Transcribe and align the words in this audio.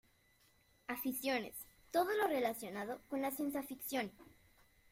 Aficiones: 0.87 1.53
Todo 1.91 2.09
lo 2.15 2.25
relacionado 2.25 3.01
con 3.07 3.21
la 3.21 3.29
Ciencia-Ficción. 3.29 4.11